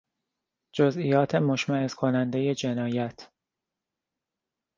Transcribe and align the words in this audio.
جزئیات 0.71 1.35
مشمئز 1.35 1.93
کنندهی 1.93 2.55
جنایت 2.55 3.29